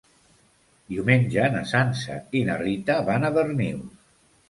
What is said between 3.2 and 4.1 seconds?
a Darnius.